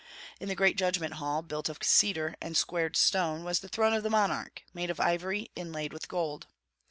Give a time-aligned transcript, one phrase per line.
[0.39, 4.01] In the great Judgment Hall, built of cedar and squared stone, was the throne of
[4.01, 6.47] the monarch, made of ivory, inlaid with gold.